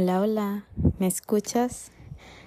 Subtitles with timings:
[0.00, 0.64] Hola, hola,
[1.00, 1.90] ¿me escuchas?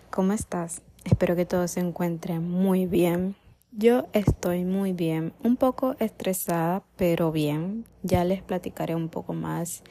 [0.10, 0.84] ¿Cómo estás?
[1.04, 3.36] Espero que todo se encuentre muy bien.
[3.74, 7.84] Yo estoy muy bien, un poco estresada, pero bien.
[8.04, 9.84] Ya les platicaré un poco más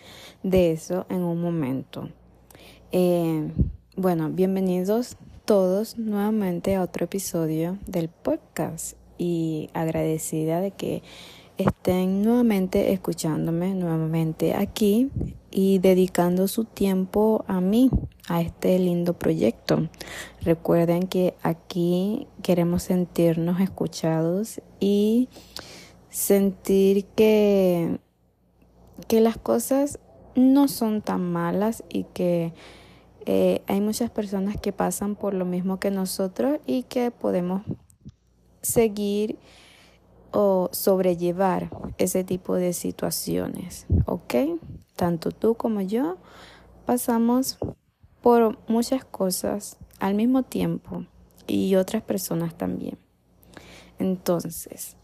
[0.42, 2.08] de eso en un momento.
[2.92, 3.52] Eh,
[3.94, 11.02] bueno, bienvenidos todos nuevamente a otro episodio del podcast y agradecida de que
[11.58, 15.10] estén nuevamente escuchándome nuevamente aquí
[15.50, 17.90] y dedicando su tiempo a mí,
[18.28, 19.88] a este lindo proyecto.
[20.42, 25.28] Recuerden que aquí queremos sentirnos escuchados y
[26.08, 27.98] sentir que,
[29.08, 29.98] que las cosas
[30.34, 32.52] no son tan malas y que
[33.26, 37.62] eh, hay muchas personas que pasan por lo mismo que nosotros y que podemos
[38.62, 39.38] seguir
[40.32, 44.34] o sobrellevar ese tipo de situaciones, ¿ok?
[45.00, 46.18] Tanto tú como yo
[46.84, 47.56] pasamos
[48.20, 51.06] por muchas cosas al mismo tiempo
[51.46, 52.98] y otras personas también.
[53.98, 54.98] Entonces,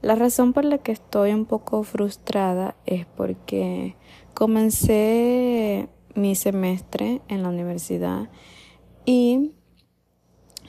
[0.00, 3.96] la razón por la que estoy un poco frustrada es porque
[4.32, 8.30] comencé mi semestre en la universidad
[9.04, 9.52] y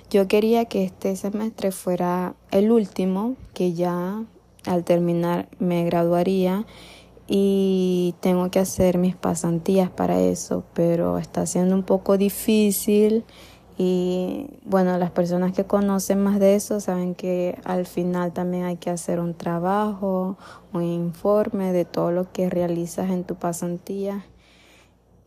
[0.09, 4.25] yo quería que este semestre fuera el último, que ya
[4.65, 6.65] al terminar me graduaría
[7.27, 13.25] y tengo que hacer mis pasantías para eso, pero está siendo un poco difícil
[13.77, 18.77] y bueno, las personas que conocen más de eso saben que al final también hay
[18.77, 20.37] que hacer un trabajo,
[20.71, 24.25] un informe de todo lo que realizas en tu pasantía.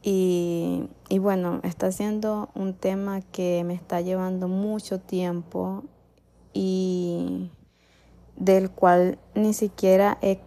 [0.02, 5.82] Y, y bueno, está siendo un tema que me está llevando mucho tiempo
[6.54, 7.50] y
[8.38, 10.38] del cual ni siquiera he,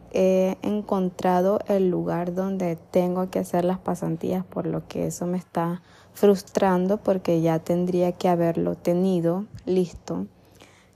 [0.62, 5.82] encontrado el lugar donde tengo que hacer las pasantías, por lo que eso me está
[6.14, 10.28] frustrando porque ya tendría que haberlo tenido listo.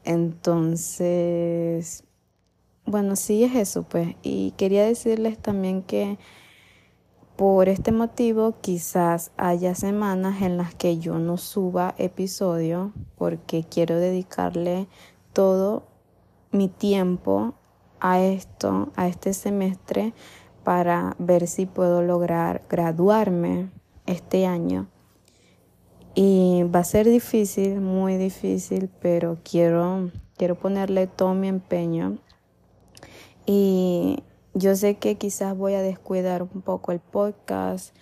[0.03, 2.03] Entonces,
[2.85, 4.16] bueno, sí es eso, pues.
[4.22, 6.17] Y quería decirles también que
[7.38, 13.97] por este motivo quizás haya semanas en las que yo no suba episodio porque quiero
[13.97, 14.88] dedicarle
[15.31, 15.94] todo
[16.55, 17.53] mi tiempo
[17.99, 20.13] a esto, a este semestre,
[20.63, 23.69] para ver si puedo lograr graduarme
[24.05, 24.88] este año.
[26.16, 32.17] Y va a ser difícil, muy difícil, pero quiero, quiero ponerle todo mi empeño.
[33.45, 34.23] Y
[34.53, 37.93] yo sé que quizás voy a descuidar un poco el podcast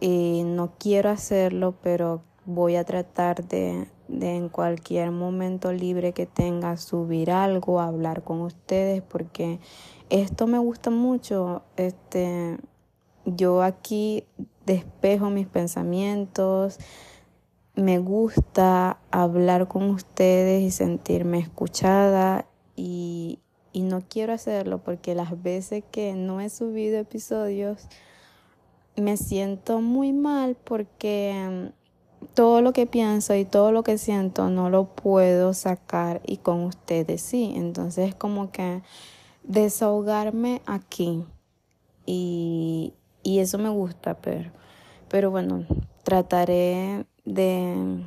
[0.00, 6.26] y no quiero hacerlo, pero voy a tratar de, de en cualquier momento libre que
[6.26, 9.60] tenga subir algo, hablar con ustedes, porque
[10.10, 11.62] esto me gusta mucho.
[11.76, 12.58] Este,
[13.24, 14.24] yo aquí
[14.64, 16.78] despejo mis pensamientos,
[17.74, 23.40] me gusta hablar con ustedes y sentirme escuchada y,
[23.72, 27.88] y no quiero hacerlo porque las veces que no he subido episodios
[28.96, 31.70] me siento muy mal porque
[32.34, 36.62] todo lo que pienso y todo lo que siento no lo puedo sacar y con
[36.64, 37.52] ustedes sí.
[37.56, 38.82] Entonces es como que
[39.42, 41.24] desahogarme aquí
[42.04, 44.50] y, y eso me gusta, pero,
[45.08, 45.66] pero bueno,
[46.04, 48.04] trataré de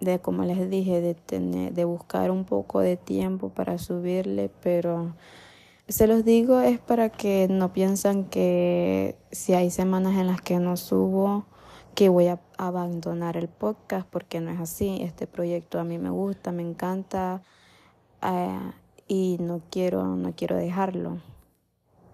[0.00, 5.14] de como les dije, de tener, de buscar un poco de tiempo para subirle, pero
[5.88, 10.58] se los digo es para que no piensan que si hay semanas en las que
[10.58, 11.46] no subo,
[11.94, 14.98] que voy a abandonar el podcast, porque no es así.
[15.00, 17.42] Este proyecto a mí me gusta, me encanta
[18.22, 18.72] eh,
[19.06, 21.18] y no quiero, no quiero dejarlo.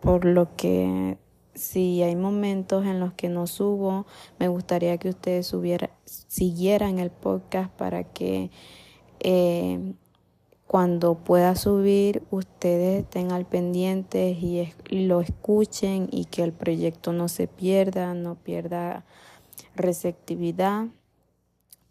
[0.00, 1.19] Por lo que
[1.55, 4.06] si hay momentos en los que no subo,
[4.38, 8.50] me gustaría que ustedes subiera, siguieran el podcast para que
[9.21, 9.94] eh,
[10.66, 17.12] cuando pueda subir ustedes estén al pendiente y, y lo escuchen y que el proyecto
[17.12, 19.05] no se pierda, no pierda
[19.76, 20.87] receptividad,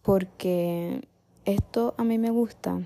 [0.01, 1.07] porque
[1.45, 2.79] esto a mí me gusta.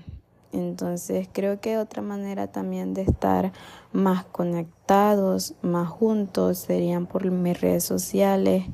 [0.52, 3.52] Entonces creo que otra manera también de estar
[3.92, 8.64] más conectados, más juntos, serían por mis redes sociales,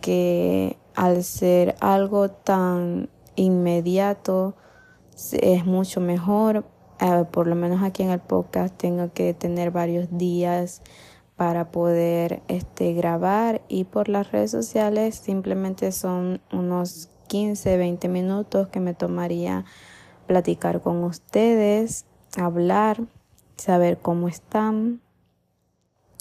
[0.00, 4.54] que al ser algo tan inmediato
[5.32, 6.66] es mucho mejor.
[7.00, 10.82] Eh, por lo menos aquí en el podcast tengo que tener varios días
[11.36, 18.68] para poder este, grabar y por las redes sociales simplemente son unos 15, 20 minutos
[18.68, 19.64] que me tomaría
[20.26, 23.00] platicar con ustedes, hablar,
[23.56, 25.00] saber cómo están.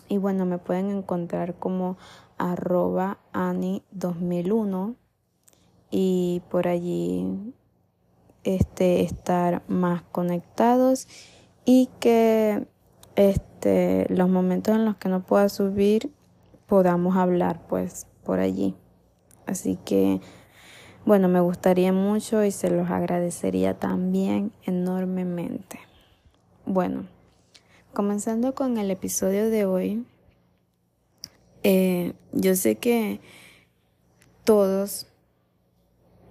[0.10, 1.98] Y bueno, me pueden encontrar como
[2.38, 4.96] arroba ani 2001
[5.92, 7.54] y por allí
[8.44, 11.08] este, estar más conectados
[11.66, 12.68] y que
[13.16, 16.12] este, los momentos en los que no pueda subir
[16.68, 18.76] podamos hablar pues por allí.
[19.46, 20.22] Así que
[21.06, 25.80] bueno, me gustaría mucho y se los agradecería también enormemente.
[26.66, 27.08] Bueno,
[27.94, 30.06] comenzando con el episodio de hoy,
[31.64, 33.20] eh, yo sé que
[34.46, 35.08] todos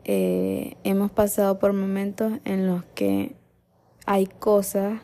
[0.04, 3.36] eh, hemos pasado por momentos en los que
[4.06, 5.02] hay cosas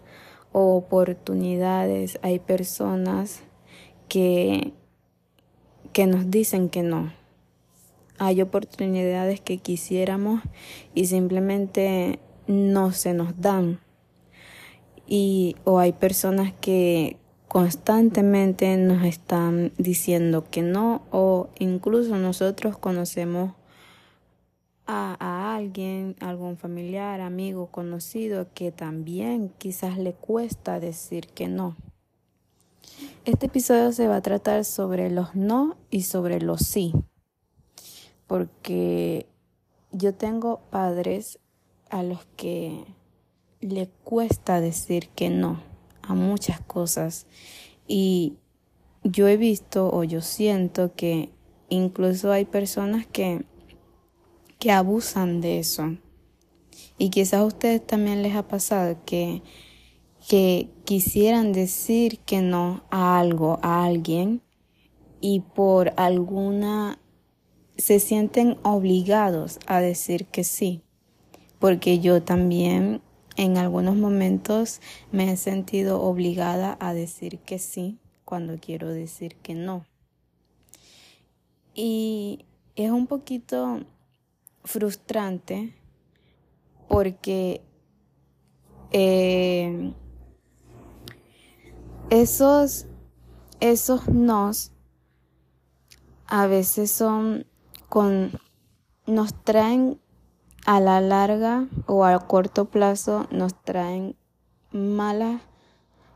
[0.52, 3.42] o oportunidades, hay personas
[4.08, 4.72] que,
[5.92, 7.12] que nos dicen que no
[8.18, 10.42] hay oportunidades que quisiéramos
[10.94, 13.80] y simplemente no se nos dan.
[15.06, 17.16] Y o hay personas que
[17.46, 23.52] constantemente nos están diciendo que no o incluso nosotros conocemos
[24.88, 31.76] a, a, alguien, algún familiar, amigo, conocido que también quizás le cuesta decir que no.
[33.24, 36.92] Este episodio se va a tratar sobre los no y sobre los sí
[38.28, 39.26] porque
[39.90, 41.40] yo tengo padres
[41.90, 42.84] a los que
[43.60, 45.60] le cuesta decir que no
[46.02, 47.26] a muchas cosas
[47.88, 48.36] y
[49.02, 51.30] yo he visto o yo siento que
[51.70, 53.44] incluso hay personas que
[54.58, 55.96] que abusan de eso
[56.98, 59.42] y quizás a ustedes también les ha pasado que
[60.28, 64.42] que quisieran decir que no a algo, a alguien
[65.20, 66.98] y por alguna
[67.78, 70.82] se sienten obligados a decir que sí,
[71.58, 73.00] porque yo también
[73.36, 74.80] en algunos momentos
[75.12, 79.86] me he sentido obligada a decir que sí cuando quiero decir que no.
[81.74, 82.44] Y
[82.74, 83.80] es un poquito
[84.64, 85.74] frustrante
[86.88, 87.62] porque
[88.90, 89.94] eh,
[92.10, 92.86] esos,
[93.60, 94.72] esos nos
[96.26, 97.46] a veces son
[97.88, 98.32] con,
[99.06, 100.00] nos traen
[100.66, 104.16] a la larga o a corto plazo, nos traen
[104.70, 105.40] malas,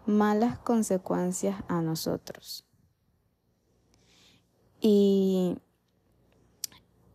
[0.07, 2.67] malas consecuencias a nosotros.
[4.81, 5.57] Y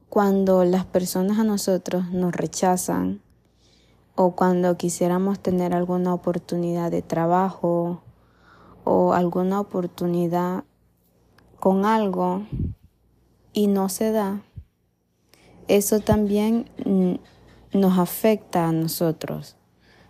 [0.10, 3.22] cuando las personas a nosotros nos rechazan
[4.16, 8.02] o cuando quisiéramos tener alguna oportunidad de trabajo
[8.84, 10.64] o alguna oportunidad
[11.60, 12.44] con algo
[13.54, 14.42] y no se da,
[15.68, 16.70] eso también
[17.74, 19.58] nos afecta a nosotros,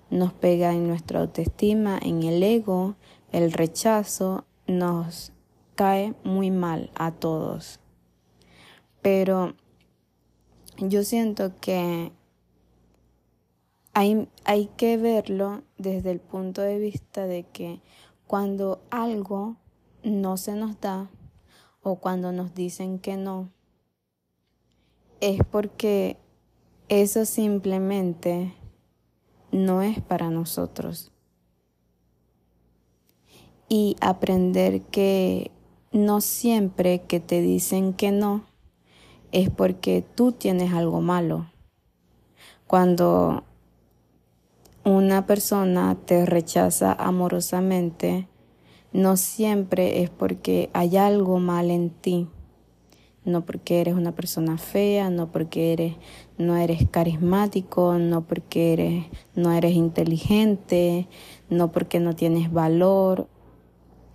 [0.09, 2.95] nos pega en nuestra autoestima, en el ego,
[3.31, 5.33] el rechazo, nos
[5.75, 7.79] cae muy mal a todos.
[9.01, 9.55] Pero
[10.77, 12.11] yo siento que
[13.93, 17.81] hay, hay que verlo desde el punto de vista de que
[18.27, 19.57] cuando algo
[20.03, 21.09] no se nos da
[21.81, 23.49] o cuando nos dicen que no,
[25.19, 26.17] es porque
[26.89, 28.53] eso simplemente
[29.51, 31.11] no es para nosotros.
[33.69, 35.51] Y aprender que
[35.91, 38.45] no siempre que te dicen que no
[39.31, 41.47] es porque tú tienes algo malo.
[42.65, 43.43] Cuando
[44.83, 48.27] una persona te rechaza amorosamente,
[48.93, 52.27] no siempre es porque hay algo mal en ti
[53.27, 55.95] no porque eres una persona fea, no porque eres
[56.37, 59.05] no eres carismático, no porque eres
[59.35, 61.07] no eres inteligente,
[61.49, 63.27] no porque no tienes valor,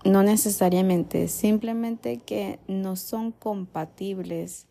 [0.04, 4.66] no necesariamente, simplemente que no son compatibles,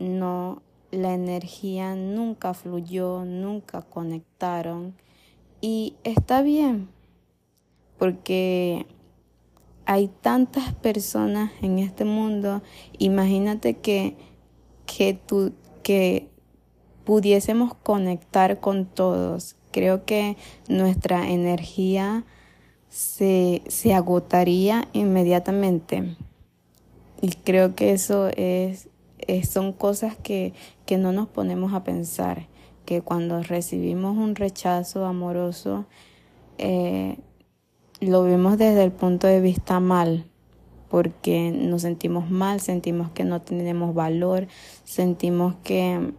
[0.00, 4.94] no la energía nunca fluyó, nunca conectaron
[5.60, 6.88] y está bien
[8.00, 8.86] porque
[9.84, 12.62] hay tantas personas en este mundo,
[12.98, 14.16] imagínate que,
[14.86, 15.18] que,
[15.82, 16.28] que
[17.04, 19.56] pudiésemos conectar con todos.
[19.72, 20.36] Creo que
[20.68, 22.24] nuestra energía
[22.88, 26.16] se, se agotaría inmediatamente.
[27.20, 28.88] Y creo que eso es,
[29.44, 30.52] son cosas que,
[30.86, 32.48] que no nos ponemos a pensar,
[32.84, 35.86] que cuando recibimos un rechazo amoroso,
[36.58, 37.18] eh,
[38.00, 40.26] lo vemos desde el punto de vista mal,
[40.88, 44.48] porque nos sentimos mal, sentimos que no tenemos valor,
[44.84, 46.12] sentimos que,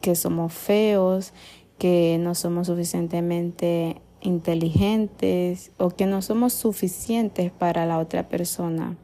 [0.00, 1.32] que somos feos,
[1.78, 8.96] que no somos suficientemente inteligentes o que no somos suficientes para la otra persona.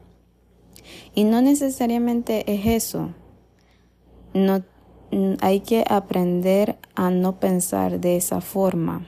[1.13, 3.11] Y no necesariamente es eso.
[4.35, 4.65] No,
[5.39, 9.07] hay que aprender a no pensar de esa forma.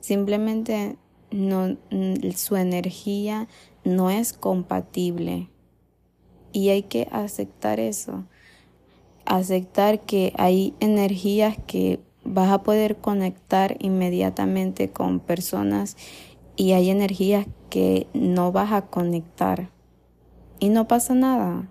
[0.00, 0.96] Simplemente
[1.30, 1.76] no,
[2.34, 3.48] su energía
[3.84, 5.50] no es compatible.
[6.50, 8.24] Y hay que aceptar eso.
[9.26, 15.98] Aceptar que hay energías que vas a poder conectar inmediatamente con personas
[16.56, 19.68] y hay energías que no vas a conectar.
[20.58, 21.68] Y no pasa nada.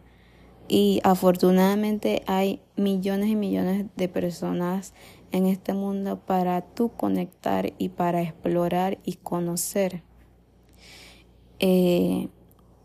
[0.73, 4.93] Y afortunadamente hay millones y millones de personas
[5.33, 10.01] en este mundo para tú conectar y para explorar y conocer.
[11.59, 12.29] Eh,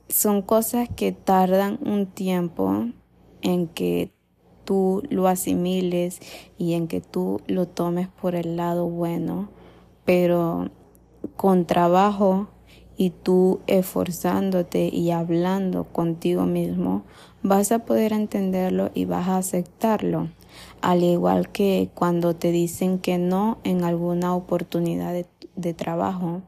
[0.08, 2.86] son cosas que tardan un tiempo
[3.40, 4.10] en que
[4.64, 6.18] tú lo asimiles
[6.58, 9.48] y en que tú lo tomes por el lado bueno,
[10.04, 10.72] pero
[11.36, 12.48] con trabajo
[12.96, 17.02] y tú esforzándote y hablando contigo mismo,
[17.42, 20.28] vas a poder entenderlo y vas a aceptarlo.
[20.80, 25.12] Al igual que cuando te dicen que no en alguna oportunidad
[25.54, 26.42] de, trabajo,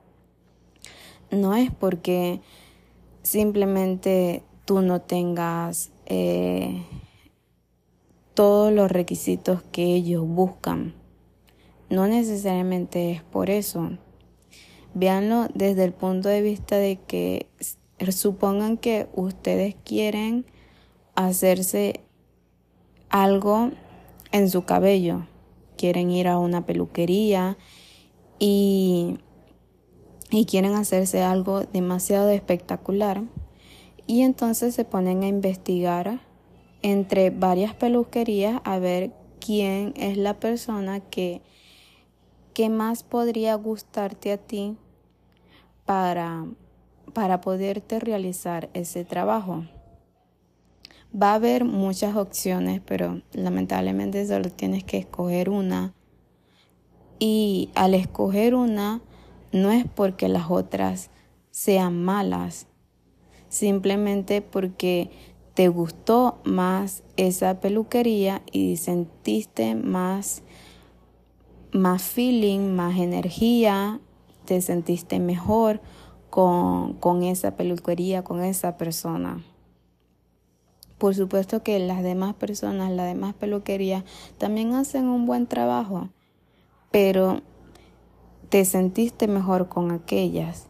[1.30, 2.40] no es porque
[3.22, 6.82] simplemente tú no tengas eh,
[8.34, 10.94] todos los requisitos que ellos buscan.
[11.90, 13.90] No necesariamente es por eso.
[14.95, 17.47] Véanlo desde el punto de vista de que
[18.11, 20.47] supongan que ustedes quieren
[21.14, 22.00] hacerse
[23.09, 23.71] algo
[24.33, 25.26] en su cabello.
[25.76, 27.57] Quieren ir a una peluquería
[28.38, 29.18] y,
[30.30, 33.23] y quieren hacerse algo demasiado espectacular.
[34.07, 36.21] Y entonces se ponen a investigar
[36.83, 41.42] entre varias peluquerías a ver quién es la persona que,
[42.58, 44.76] que más podría gustarte a ti
[45.84, 46.44] para,
[47.12, 49.64] para poderte realizar ese trabajo.
[51.14, 55.94] Va a haber muchas opciones, pero lamentablemente solo tienes que escoger una.
[57.20, 59.02] Y al escoger una,
[59.52, 61.10] no es porque las otras
[61.52, 62.66] sean malas,
[63.48, 65.12] simplemente porque
[65.54, 70.42] te gustó más esa peluquería y sentiste más,
[71.72, 74.00] más feeling, más energía,
[74.44, 75.80] te sentiste mejor
[76.30, 79.44] con, con esa peluquería, con esa persona.
[80.98, 84.04] Por supuesto que las demás personas, las demás peluquerías
[84.37, 86.08] también hacen un buen trabajo,
[86.90, 87.42] pero
[88.48, 90.66] te sentiste mejor con aquellas.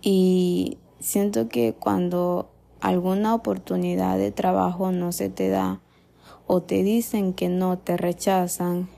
[0.00, 2.50] Y siento que cuando
[2.80, 5.80] alguna oportunidad de trabajo no se te da
[6.46, 8.88] o te dicen que no, te rechazan,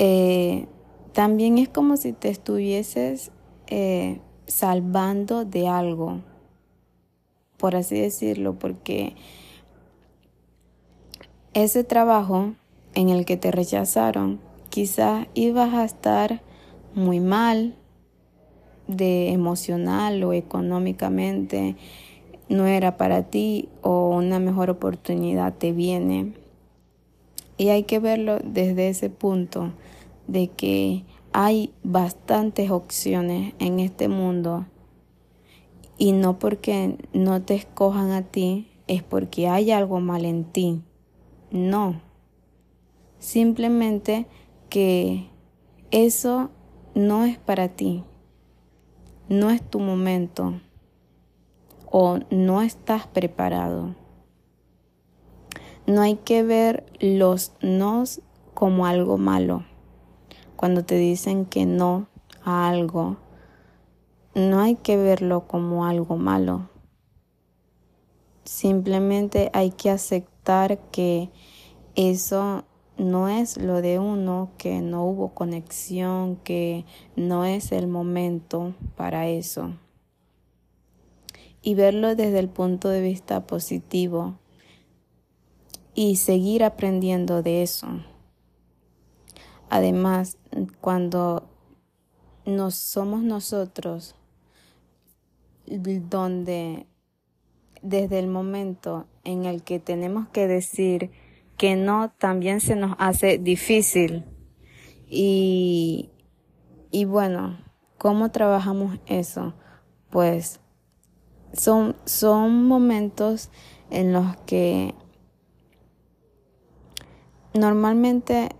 [0.00, 0.66] eh,
[1.12, 3.32] también es como si te estuvieses
[3.66, 6.20] eh, salvando de algo,
[7.56, 9.16] por así decirlo, porque
[11.52, 12.54] ese trabajo
[12.94, 14.38] en el que te rechazaron,
[14.70, 16.42] quizás ibas a estar
[16.94, 17.74] muy mal
[18.86, 21.74] de emocional o económicamente
[22.48, 26.37] no era para ti o una mejor oportunidad te viene.
[27.58, 29.72] Y hay que verlo desde ese punto
[30.26, 34.66] de que hay bastantes opciones en este mundo
[35.98, 40.82] y no porque no te escojan a ti es porque hay algo mal en ti.
[41.50, 42.00] No.
[43.18, 44.26] Simplemente
[44.70, 45.28] que
[45.90, 46.50] eso
[46.94, 48.04] no es para ti.
[49.28, 50.60] No es tu momento
[51.90, 53.94] o no estás preparado.
[55.88, 58.20] No hay que ver los nos
[58.52, 59.64] como algo malo.
[60.54, 62.08] Cuando te dicen que no
[62.44, 63.16] a algo,
[64.34, 66.68] no hay que verlo como algo malo.
[68.44, 71.30] Simplemente hay que aceptar que
[71.94, 72.64] eso
[72.98, 76.84] no es lo de uno, que no hubo conexión, que
[77.16, 79.70] no es el momento para eso
[81.62, 84.36] y verlo desde el punto de vista positivo
[86.00, 87.88] y seguir aprendiendo de eso.
[89.68, 90.38] Además,
[90.80, 91.50] cuando
[92.46, 94.14] nos somos nosotros
[95.66, 96.86] donde
[97.82, 101.10] desde el momento en el que tenemos que decir
[101.56, 104.24] que no, también se nos hace difícil.
[105.08, 106.10] Y,
[106.92, 107.58] y bueno,
[107.98, 109.52] ¿cómo trabajamos eso?
[110.10, 110.60] Pues
[111.52, 113.50] son, son momentos
[113.90, 114.94] en los que
[117.58, 118.50] normalmente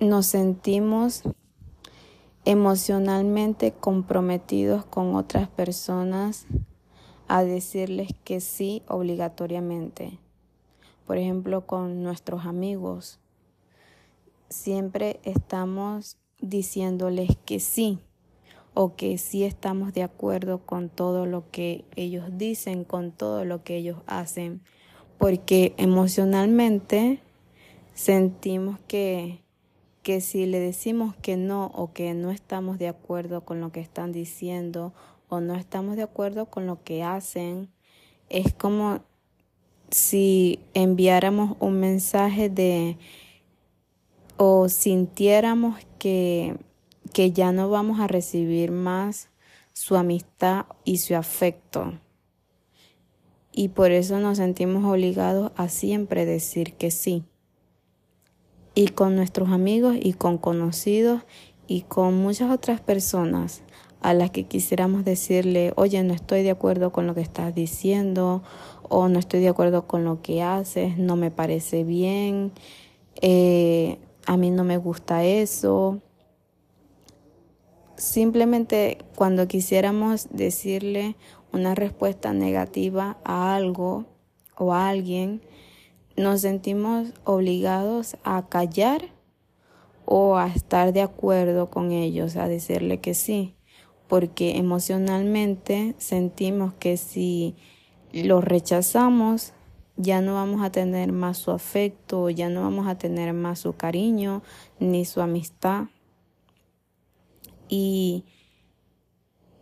[0.00, 1.22] nos sentimos
[2.44, 6.46] emocionalmente comprometidos con otras personas
[7.28, 10.18] a decirles que sí obligatoriamente.
[11.06, 13.20] Por ejemplo, con nuestros amigos.
[14.48, 17.98] Siempre estamos diciéndoles que sí
[18.74, 23.62] o que sí estamos de acuerdo con todo lo que ellos dicen, con todo lo
[23.62, 24.62] que ellos hacen,
[25.18, 27.22] porque emocionalmente
[27.94, 29.40] sentimos que,
[30.02, 33.80] que si le decimos que no o que no estamos de acuerdo con lo que
[33.80, 34.92] están diciendo
[35.28, 37.70] o no estamos de acuerdo con lo que hacen,
[38.28, 39.00] es como
[39.90, 42.98] si enviáramos un mensaje de
[44.36, 46.58] o sintiéramos que
[47.14, 49.30] que ya no vamos a recibir más
[49.72, 51.94] su amistad y su afecto.
[53.52, 57.24] Y por eso nos sentimos obligados a siempre decir que sí.
[58.74, 61.22] Y con nuestros amigos y con conocidos
[61.66, 63.62] y con muchas otras personas
[64.00, 68.42] a las que quisiéramos decirle, oye, no estoy de acuerdo con lo que estás diciendo
[68.82, 72.52] o no estoy de acuerdo con lo que haces, no me parece bien,
[73.22, 76.02] eh, a mí no me gusta eso
[77.96, 81.16] Simplemente cuando quisiéramos decirle
[81.52, 84.04] una respuesta negativa a algo
[84.56, 85.40] o a alguien,
[86.16, 89.10] nos sentimos obligados a callar
[90.04, 93.54] o a estar de acuerdo con ellos, a decirle que sí,
[94.08, 97.56] porque emocionalmente sentimos que si
[98.12, 99.54] lo rechazamos,
[99.96, 103.74] ya no vamos a tener más su afecto, ya no vamos a tener más su
[103.74, 104.42] cariño
[104.78, 105.84] ni su amistad.
[107.68, 108.24] Y,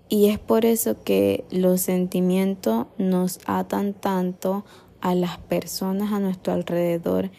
[0.09, 4.64] y es por eso que los sentimientos nos atan tanto
[5.02, 7.30] a las personas a nuestro alrededor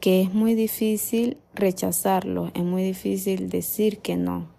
[0.00, 4.50] que es muy difícil rechazarlo, es muy difícil decir que no.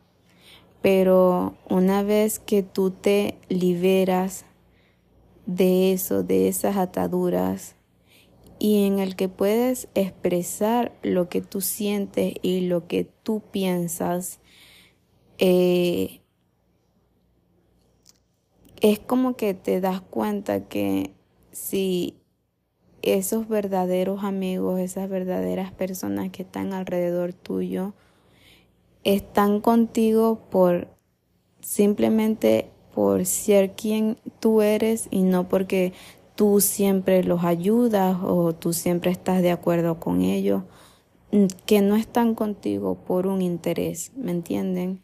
[0.82, 4.46] Pero una vez que tú te liberas
[5.46, 7.76] de eso, de esas ataduras,
[8.58, 14.40] y en el que puedes expresar lo que tú sientes y lo que tú piensas,
[15.38, 16.22] eh,
[18.82, 21.12] es como que te das cuenta que
[21.52, 22.16] si
[23.06, 27.94] esos verdaderos amigos, esas verdaderas personas que están alrededor tuyo,
[29.04, 30.88] están contigo por
[31.62, 35.94] simplemente por ser quien tú eres y no porque
[36.36, 40.64] tú siempre los ayudas o tú siempre estás de acuerdo con ellos,
[41.66, 45.02] que no están contigo por un interés, ¿me entienden?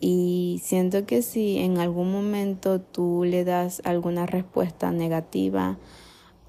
[0.00, 5.78] Y siento que si en algún momento tú le das alguna respuesta negativa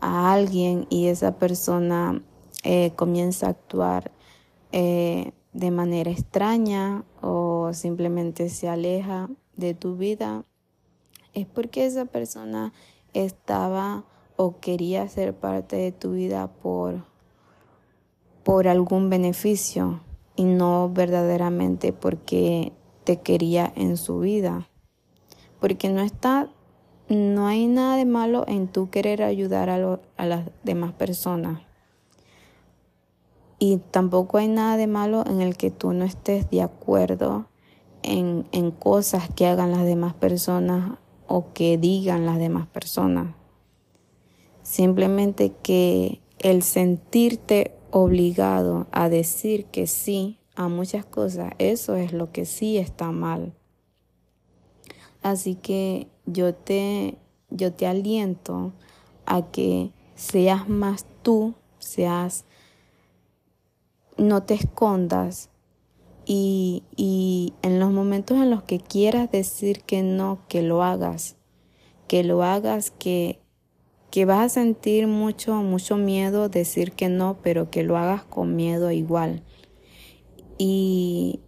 [0.02, 2.22] a alguien y esa persona
[2.64, 4.12] eh, comienza a actuar
[4.72, 10.44] eh, de manera extraña o simplemente se aleja de tu vida,
[11.34, 12.74] es porque esa persona
[13.14, 17.04] estaba o quería ser parte de tu vida por,
[18.44, 20.02] por algún beneficio
[20.36, 22.72] y no verdaderamente porque
[23.18, 24.68] quería en su vida.
[25.60, 26.50] Porque no está,
[27.10, 29.78] no hay nada de malo en tú querer ayudar a,
[30.26, 31.62] las demás personas.
[33.58, 37.48] Y tampoco hay nada de malo en el que tú no estés de acuerdo
[38.04, 43.36] en cosas que hagan las demás personas o que digan las demás personas.
[44.64, 52.32] Simplemente que el sentirte obligado a decir que sí a muchas cosas, eso es lo
[52.32, 53.54] que sí está mal.
[55.22, 57.18] Así que yo te,
[57.50, 58.74] yo te aliento
[59.26, 62.46] a que seas más tú, seas,
[64.18, 65.50] no te escondas
[66.26, 71.38] y, y en los momentos en los que quieras decir que no, que lo hagas,
[72.08, 73.40] que lo hagas, que,
[74.12, 78.56] que vas a sentir mucho, mucho miedo decir que no, pero que lo hagas con
[78.56, 79.44] miedo igual.
[80.58, 81.40] Y,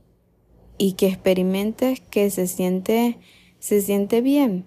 [0.78, 3.20] y que experimentes que se siente,
[3.62, 4.66] se siente bien,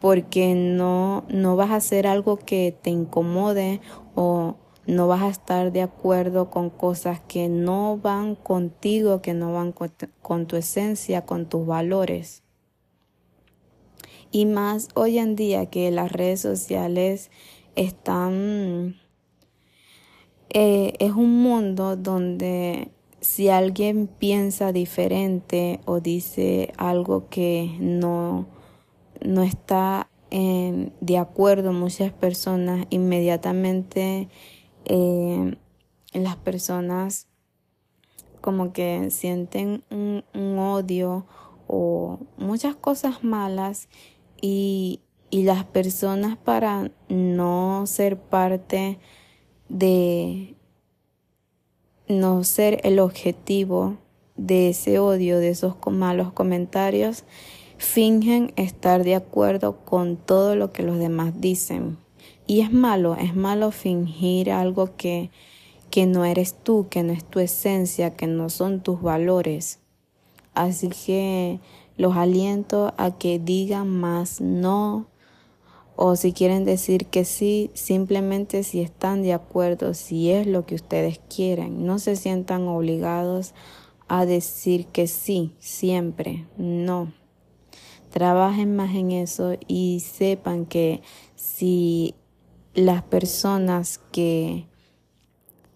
[0.00, 3.82] porque no, no vas a hacer algo que te incomode
[4.14, 9.52] o no vas a estar de acuerdo con cosas que no van contigo, que no
[9.52, 12.42] van con, tu esencia, con tus valores.
[14.32, 17.30] Y más hoy en día que las redes sociales
[17.76, 18.96] están...
[20.48, 28.46] Eh, es un mundo donde si alguien piensa diferente o dice algo que no,
[29.20, 34.28] no está de acuerdo muchas personas, inmediatamente
[34.84, 35.56] eh,
[36.12, 37.26] las personas
[38.40, 41.26] como que sienten un, un, odio
[41.66, 43.88] o muchas cosas malas
[44.40, 48.98] y, y las personas para no ser parte
[49.68, 50.56] de
[52.10, 53.96] no ser el objetivo
[54.36, 57.24] de ese odio, de esos malos comentarios,
[57.78, 61.98] fingen estar de acuerdo con todo lo que los demás dicen.
[62.46, 65.30] Y es malo, es malo fingir algo que,
[65.90, 69.78] que no eres tú, que no es tu esencia, que no son tus valores.
[70.54, 71.60] Así que
[71.96, 75.06] los aliento a que digan más no
[75.96, 80.74] o si quieren decir que sí, simplemente si están de acuerdo, si es lo que
[80.74, 81.84] ustedes quieren.
[81.86, 83.54] No se sientan obligados
[84.08, 87.12] a decir que sí, siempre, no.
[88.10, 91.02] Trabajen más en eso y sepan que
[91.36, 92.14] si
[92.74, 94.66] las personas que,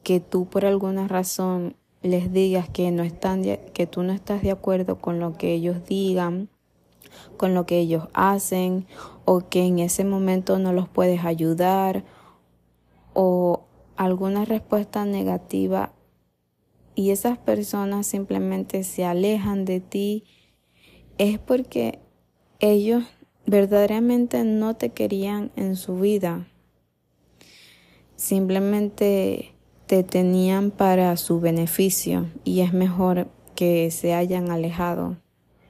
[0.03, 4.51] que tú por alguna razón les digas que no están que tú no estás de
[4.51, 6.51] acuerdo con lo que ellos digan,
[7.37, 8.87] con lo que ellos hacen
[9.25, 12.05] o que en ese momento no los puedes ayudar
[13.13, 13.65] o
[13.97, 15.93] alguna respuesta negativa
[16.95, 20.25] y esas personas simplemente se alejan de ti,
[21.19, 21.99] es porque
[22.61, 23.05] ellos
[23.47, 26.47] verdaderamente no te querían en su vida.
[28.17, 29.55] Simplemente
[29.87, 35.17] te tenían para su beneficio y es mejor que se hayan alejado.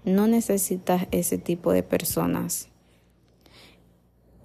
[0.04, 2.68] No necesitas ese tipo de personas.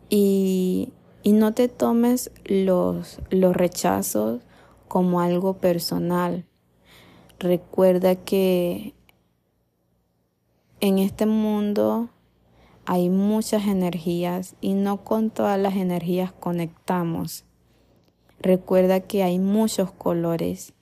[0.10, 4.42] Y, y no te tomes los, los rechazos
[4.88, 6.46] como algo personal.
[7.40, 8.94] Recuerda que
[10.82, 12.10] en este mundo
[12.86, 17.46] hay muchas energías y no con todas las energías conectamos.
[18.40, 20.74] Recuerda que hay muchos colores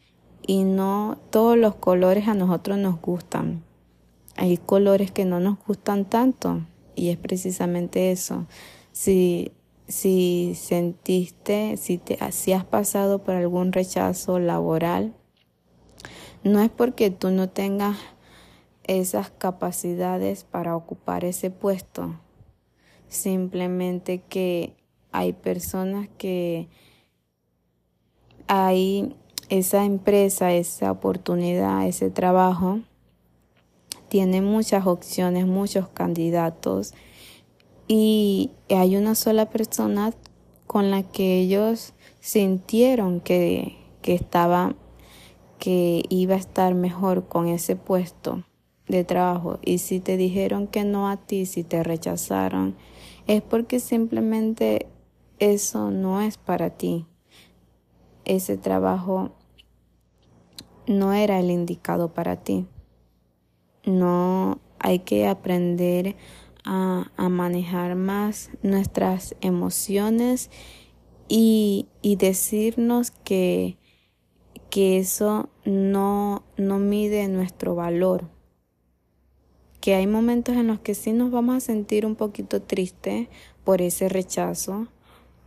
[0.45, 3.66] y no todos los colores a nosotros nos gustan.
[4.37, 6.61] Hay colores que no nos gustan tanto
[6.95, 8.47] y es precisamente eso.
[8.91, 9.51] Si,
[9.87, 15.13] si sentiste, si, te, si has pasado por algún rechazo laboral,
[16.43, 17.97] no es porque tú no tengas
[18.83, 22.19] esas capacidades para ocupar ese puesto,
[23.09, 24.75] simplemente que
[25.11, 26.69] hay personas que
[28.47, 29.15] hay
[29.49, 32.79] esa empresa, esa oportunidad, ese trabajo,
[34.09, 36.93] tiene muchas opciones, muchos candidatos.
[37.87, 40.13] Y hay una sola persona
[40.65, 44.75] con la que ellos sintieron que, que estaba,
[45.59, 48.43] que iba a estar mejor con ese puesto
[48.87, 49.59] de trabajo.
[49.63, 52.75] Y si te dijeron que no a ti, si te rechazaron,
[53.27, 54.87] es porque simplemente
[55.39, 57.05] eso no es para ti.
[58.25, 59.31] Ese trabajo
[60.87, 62.65] no era el indicado para ti.
[63.87, 66.15] No hay que aprender
[66.63, 70.51] a, manejar más nuestras emociones
[71.27, 73.77] y, decirnos que,
[74.69, 78.29] que eso no, no mide nuestro valor.
[79.79, 83.29] Que hay momentos en los que sí nos vamos a sentir un poquito tristes
[83.63, 84.87] por ese rechazo,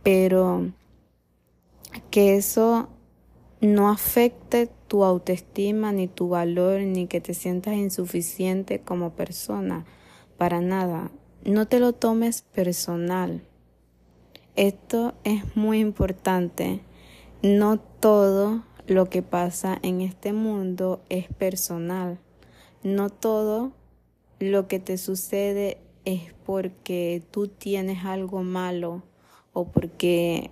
[0.03, 0.71] pero
[2.09, 2.89] que eso
[3.59, 9.85] no afecte tu autoestima ni tu valor ni que te sientas insuficiente como persona
[10.37, 11.11] para nada.
[11.45, 13.41] No te lo tomes personal.
[14.57, 16.81] Esto es muy importante.
[17.41, 22.19] No todo lo que pasa en este mundo es personal.
[22.83, 23.71] No todo
[24.39, 29.03] lo que te sucede es porque tú tienes algo malo
[29.53, 30.51] o porque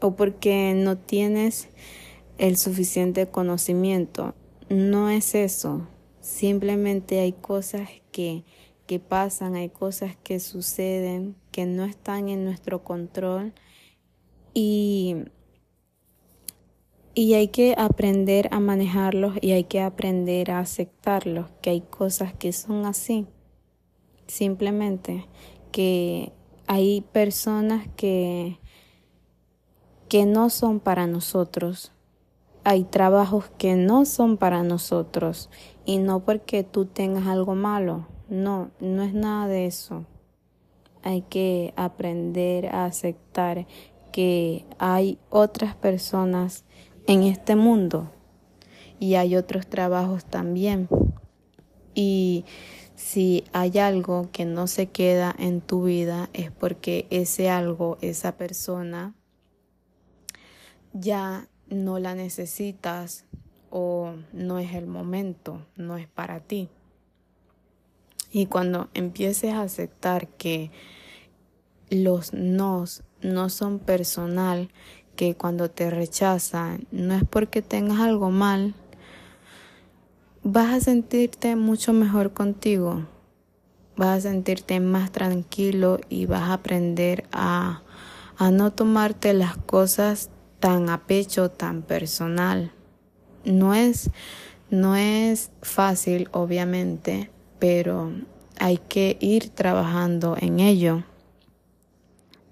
[0.00, 1.68] o porque no tienes
[2.38, 4.34] el suficiente conocimiento.
[4.68, 5.86] No es eso.
[6.20, 8.44] Simplemente hay cosas que,
[8.86, 13.52] que pasan, hay cosas que suceden que no están en nuestro control
[14.54, 15.16] y,
[17.14, 22.32] y hay que aprender a manejarlos y hay que aprender a aceptarlos, que hay cosas
[22.34, 23.26] que son así.
[24.26, 25.26] Simplemente
[25.70, 26.32] que
[26.66, 28.58] hay personas que
[30.08, 31.90] que no son para nosotros.
[32.64, 35.50] Hay trabajos que no son para nosotros
[35.84, 38.08] y no porque tú tengas algo malo.
[38.28, 40.06] No, no es nada de eso.
[41.02, 43.66] Hay que aprender a aceptar
[44.12, 46.64] que hay otras personas
[47.06, 48.10] en este mundo
[48.98, 50.88] y hay otros trabajos también.
[51.94, 52.46] Y
[52.94, 58.36] si hay algo que no se queda en tu vida es porque ese algo, esa
[58.36, 59.14] persona,
[60.92, 63.24] ya no la necesitas
[63.70, 66.68] o no es el momento, no es para ti.
[68.30, 70.70] Y cuando empieces a aceptar que
[71.90, 74.70] los nos no son personal,
[75.16, 78.74] que cuando te rechazan no es porque tengas algo mal,
[80.42, 83.06] vas a sentirte mucho mejor contigo,
[83.96, 87.82] vas a sentirte más tranquilo y vas a aprender a,
[88.36, 90.30] a no tomarte las cosas
[90.64, 92.72] tan a pecho, tan personal.
[93.44, 94.08] No es,
[94.70, 98.12] no es fácil, obviamente, pero
[98.58, 101.04] hay que ir trabajando en ello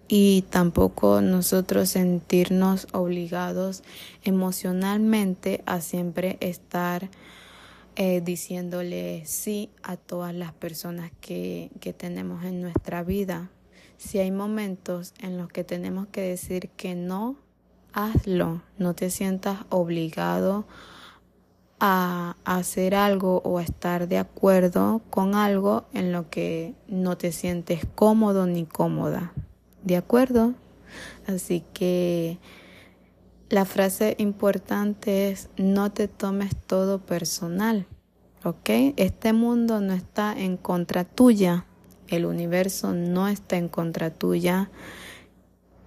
[0.08, 3.82] y tampoco nosotros sentirnos obligados
[4.24, 7.08] emocionalmente a siempre estar
[7.96, 13.48] eh, diciéndole sí a todas las personas que, que tenemos en nuestra vida.
[13.96, 17.38] Si hay momentos en los que tenemos que decir que no,
[17.92, 20.66] hazlo, no te sientas obligado
[21.84, 27.32] a hacer algo o a estar de acuerdo con algo en lo que no te
[27.32, 29.32] sientes cómodo ni cómoda.
[29.82, 30.54] ¿De acuerdo?
[31.26, 32.38] Así que
[33.48, 37.86] la frase importante es no te tomes todo personal.
[38.44, 38.70] ¿Ok?
[38.96, 41.66] Este mundo no está en contra tuya.
[42.06, 44.70] El universo no está en contra tuya.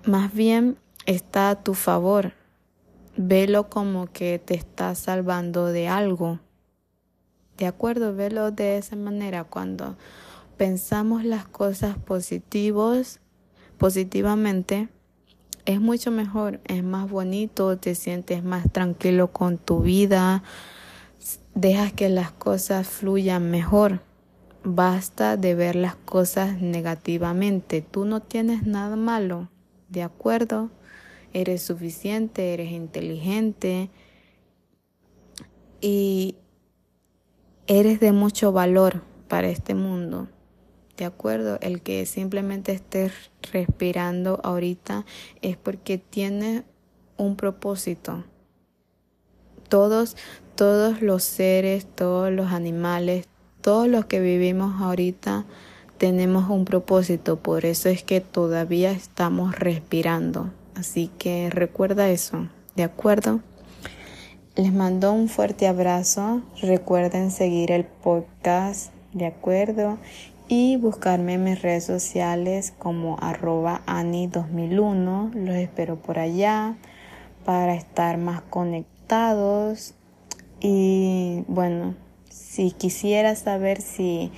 [0.03, 2.33] Más bien está a tu favor.
[3.17, 6.39] Velo como que te está salvando de algo.
[7.57, 8.13] ¿De acuerdo?
[8.13, 9.45] Velo de esa manera.
[9.45, 9.95] Cuando
[10.57, 13.19] pensamos las cosas positivas,
[13.77, 14.89] positivamente,
[15.65, 20.43] es mucho mejor, es más bonito, te sientes más tranquilo con tu vida,
[21.55, 24.01] dejas que las cosas fluyan mejor.
[24.63, 27.81] Basta de ver las cosas negativamente.
[27.81, 29.49] Tú no tienes nada malo,
[29.89, 30.69] ¿de acuerdo?
[31.35, 33.89] Eres suficiente, eres inteligente
[35.81, 36.37] y
[37.67, 40.29] eres de mucho valor para este mundo.
[40.95, 41.57] ¿De acuerdo?
[41.59, 43.11] El que simplemente estés
[43.51, 45.05] respirando ahorita
[45.41, 46.63] es porque tiene
[47.17, 48.23] un propósito.
[49.67, 50.15] Todos,
[50.55, 53.27] todos los seres, todos los animales,
[53.59, 55.43] todos los que vivimos ahorita
[55.97, 57.35] tenemos un propósito.
[57.35, 60.49] Por eso es que todavía estamos respirando.
[60.75, 62.49] Así que recuerda eso.
[62.75, 63.41] ¿De acuerdo?
[64.55, 66.41] Les mando un fuerte abrazo.
[66.61, 68.91] Recuerden seguir el podcast.
[69.13, 69.97] ¿De acuerdo?
[70.47, 75.33] y buscarme en mis redes sociales como arroba ani2001.
[75.33, 76.75] Los espero por allá
[77.45, 79.95] para estar más conectados.
[80.59, 81.95] Y bueno,
[82.29, 84.31] si quisiera saber si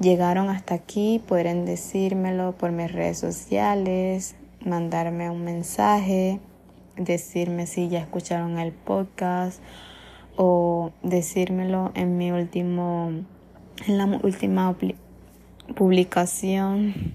[0.00, 6.40] llegaron hasta aquí, pueden decírmelo por mis redes sociales, mandarme un mensaje,
[6.96, 9.62] decirme si ya escucharon el podcast
[10.36, 13.12] o decírmelo en mi último
[13.86, 14.76] en la última
[15.74, 17.14] publicación,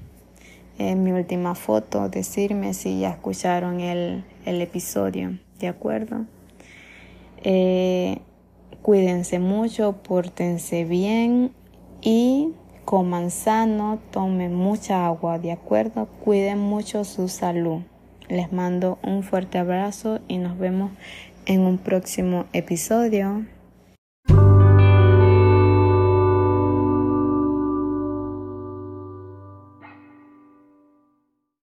[0.78, 6.26] en mi última foto, decirme si ya escucharon el, episodio, ¿de acuerdo?
[7.44, 8.20] Eh,
[8.82, 11.52] cuídense mucho, pórtense bien
[12.02, 12.54] y
[12.86, 16.08] coman sano, tomen mucha agua, ¿de acuerdo?
[16.24, 17.82] Cuiden mucho su salud.
[18.28, 20.92] Les mando un fuerte abrazo y nos vemos
[21.46, 23.46] en un próximo episodio.